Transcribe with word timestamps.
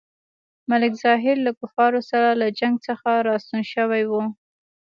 ملک 0.69 0.93
ظاهر 1.03 1.35
له 1.45 1.51
کفارو 1.59 1.99
سره 2.09 2.29
له 2.41 2.47
جنګ 2.59 2.75
څخه 2.87 3.09
راستون 3.27 3.61
شوی 3.73 4.03
وو. 4.09 4.23